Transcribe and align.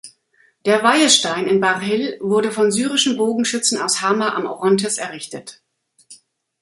Der 0.65 0.81
Weihestein 0.81 1.45
in 1.45 1.59
Bar 1.59 1.79
Hill 1.79 2.17
wurde 2.21 2.51
von 2.51 2.71
syrischen 2.71 3.17
Bogenschützen 3.17 3.77
aus 3.79 4.01
Hama 4.01 4.29
am 4.33 4.47
Orontes 4.47 4.97
errichtet. 4.97 5.61